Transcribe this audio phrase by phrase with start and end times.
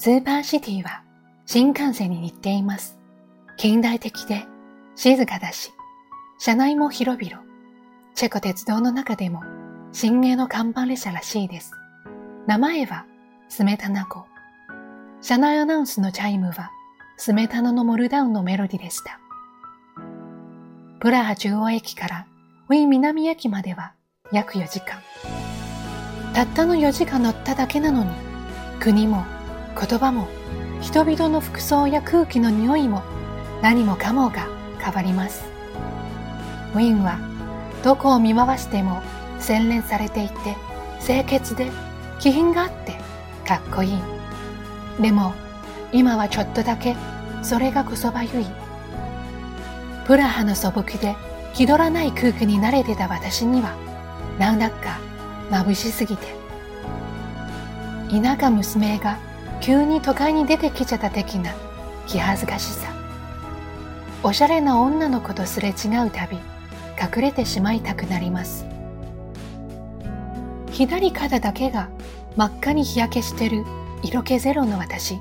[0.00, 1.02] スーパーシティは
[1.44, 2.96] 新幹線に似ています。
[3.56, 4.44] 近代的で
[4.94, 5.72] 静かだし、
[6.38, 7.42] 車内も広々。
[8.14, 9.42] チェコ鉄道の中でも
[9.90, 11.72] 新鋭の看板列車らしいです。
[12.46, 13.06] 名前は
[13.48, 14.26] スメタナ号。
[15.20, 16.70] 車内アナウンスのチャイムは
[17.16, 19.18] スメタナのモルダウンのメロディでした。
[21.00, 22.26] プラハ中央駅から
[22.68, 23.94] ウィーン南駅までは
[24.30, 25.00] 約4時間。
[26.34, 28.10] たったの4時間乗っただけなのに、
[28.78, 29.24] 国も
[29.74, 30.28] 言葉も
[30.80, 33.02] 人々の服装や空気の匂いも
[33.62, 35.44] 何もかもが変わります。
[36.74, 37.18] ウィンは
[37.82, 39.02] どこを見回しても
[39.40, 40.56] 洗練されていて
[41.04, 41.70] 清潔で
[42.20, 42.98] 気品があって
[43.46, 43.98] かっこいい。
[45.00, 45.34] でも
[45.92, 46.96] 今はちょっとだけ
[47.42, 48.46] それがこそばゆい。
[50.06, 51.16] プラハの素朴で
[51.54, 53.74] 気取らない空気に慣れてた私には
[54.38, 54.98] なんだか
[55.50, 56.36] 眩しすぎて。
[58.10, 59.18] 田舎娘が
[59.60, 61.52] 急に都会に出てきちゃった的な
[62.06, 62.88] 気恥ずかしさ。
[64.22, 66.36] おしゃれな女の子とすれ違うたび
[67.00, 68.66] 隠れてしまいたくなります。
[70.72, 71.88] 左肩だけが
[72.36, 73.64] 真っ赤に日焼けしてる
[74.02, 75.18] 色気ゼロの私。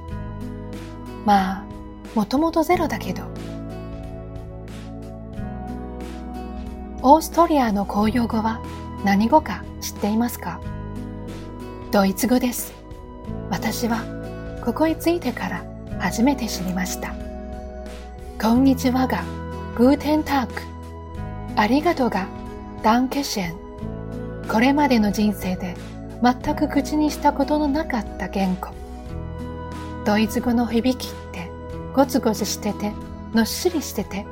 [1.25, 1.65] まあ、
[2.15, 3.23] もともとゼロだけど。
[7.03, 8.61] オーストリアの公用語は
[9.03, 10.59] 何語か知っていますか？
[11.91, 12.73] ドイツ語です。
[13.49, 14.16] 私は
[14.67, 15.63] ここへ着いてから
[15.97, 17.15] 初めて知りました。
[18.37, 19.23] こんにちはが
[19.77, 20.61] グーテンターク。
[21.55, 22.27] ありがとうが
[22.83, 24.45] ダンケシェン。
[24.45, 25.77] これまでの人生で
[26.21, 28.71] 全く口にしたことのなかった言語。
[30.03, 31.49] ドイツ語の響きって
[31.95, 32.91] ゴツゴツしてて、
[33.33, 34.25] のっしりしてて、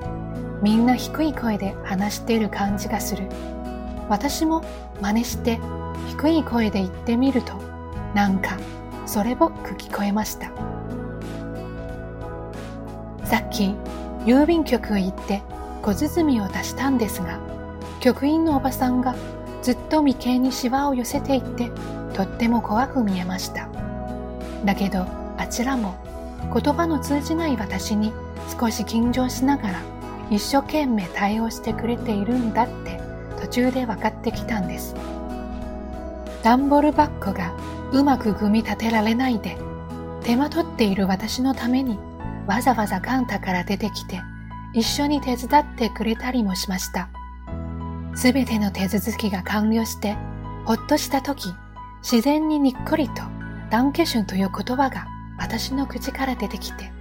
[0.62, 3.24] みんな低い声で話している感じがする。
[4.10, 4.66] 私も
[5.00, 5.62] 真似して
[6.10, 7.54] 低い声で言ってみると、
[8.14, 8.58] なんか
[9.06, 10.52] それぼっく聞こえました。
[13.24, 13.76] さっき
[14.26, 15.42] 郵便局へ行って
[15.82, 17.40] 小包を出したんですが、
[18.00, 19.16] 局員のおばさんが
[19.62, 21.72] ずっと眉間にシワを寄せていって
[22.14, 23.68] とっても怖く見えました。
[24.64, 25.06] だけど
[25.38, 25.96] あちらも
[26.54, 28.14] 言葉の通じない私に
[28.60, 29.82] 少し緊張しながら
[30.30, 33.00] 一生懸命対応してくれているんだって
[33.42, 34.96] 途中で分かってきたんです。
[36.44, 37.54] ダンボールバッグが
[37.92, 39.58] うまく組み立てられないで
[40.24, 42.00] 手間取っている私のために
[42.48, 44.22] わざわざカンタから出てきて
[44.74, 47.10] 一緒に手伝ってくれたりもしました。
[48.16, 50.16] すべての手続きが完了して
[50.66, 51.54] ほっとした時
[52.02, 53.22] 自然ににっこりと
[53.70, 55.08] ダンケシュンという言葉が
[55.38, 56.92] 私の口から出てきて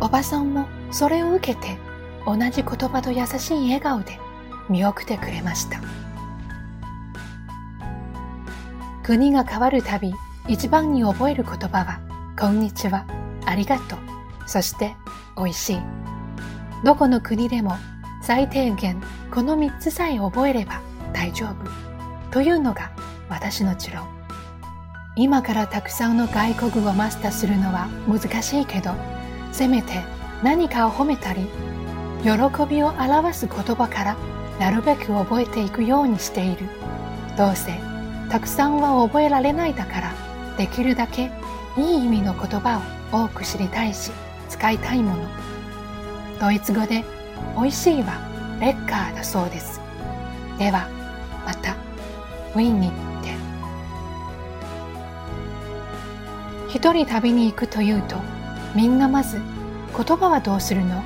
[0.00, 1.78] おばさんもそれを受けて
[2.26, 4.18] 同じ言葉と優しい笑顔で
[4.68, 5.80] 見送ってくれました。
[9.04, 10.14] 国が変わるたび
[10.48, 12.00] 一番に覚える言葉は、
[12.40, 13.04] こんにちは、
[13.44, 13.98] ありがとう、
[14.46, 14.96] そして
[15.36, 15.78] 美味しい。
[16.84, 17.76] どこの国でも
[18.22, 20.80] 最低限この三つさえ覚えれば
[21.12, 22.30] 大丈夫。
[22.30, 22.92] というのが
[23.28, 24.08] 私の持論。
[25.16, 28.92] 今からたくさんの外国語をマスターするのは難しいけど、
[29.52, 30.02] せめて
[30.42, 31.42] 何かを褒めたり、
[32.22, 32.30] 喜
[32.66, 34.16] びを表す言葉から
[34.58, 36.70] なるべく覚えていくようにしている。
[37.36, 37.93] どうせ
[38.30, 40.12] たくさんは覚えられないだから
[40.56, 41.30] できるだけ
[41.76, 42.80] いい意味の言葉
[43.12, 44.10] を多く知りたいし
[44.48, 45.28] 使いたいもの。
[46.40, 47.04] ドイツ語で
[47.56, 49.80] 美味しいはレッカーだそうです。
[50.58, 50.88] では
[51.46, 51.74] また。
[52.54, 53.34] ウィーンに行って。
[56.68, 58.16] 一人旅に行くというと
[58.74, 59.40] みんなまず
[59.96, 61.02] 言葉はどうするの？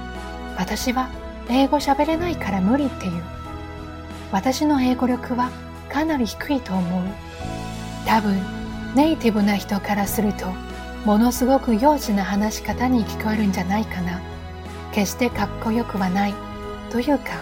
[0.56, 1.08] 私は
[1.48, 3.22] 英語喋れないから無理っていう。
[4.32, 5.50] 私の英語力は
[5.88, 7.04] かなり低いと思う。
[8.06, 8.40] 多分、
[8.94, 10.46] ネイティブな人からすると、
[11.04, 14.20] ものすごく幼稚な話し方に聞こえるんじゃないかな。
[14.92, 16.34] 決してかっこよくはない。
[16.90, 17.32] というか、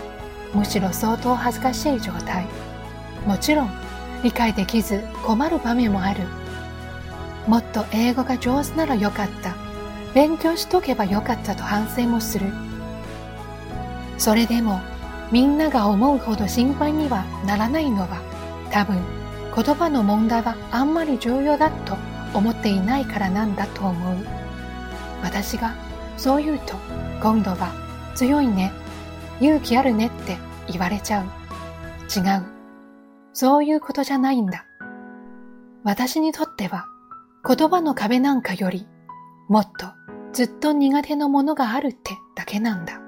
[0.54, 2.46] むしろ相当恥ずかしい状態。
[3.26, 3.70] もちろん、
[4.22, 6.24] 理解できず困る場面もある。
[7.46, 9.54] もっと英語が上手ならよかった。
[10.14, 12.46] 勉強しとけばよかったと反省もする。
[14.18, 14.80] それでも、
[15.30, 18.35] みんなが思うほど心配にはならないのは
[18.70, 18.98] 多分
[19.54, 21.96] 言葉の問題はあんまり重要だと
[22.34, 24.16] 思っていないからなんだと思う。
[25.22, 25.74] 私が
[26.16, 26.74] そう言うと
[27.22, 27.72] 今度は
[28.14, 28.72] 強いね、
[29.40, 30.36] 勇気あるねって
[30.68, 31.24] 言われちゃう。
[32.04, 32.44] 違う。
[33.32, 34.64] そういうことじゃないんだ。
[35.84, 36.86] 私にとっては
[37.46, 38.86] 言葉の壁なんかより
[39.48, 39.86] もっと
[40.32, 43.00] ずっと苦手なものがあるってだけなんだ。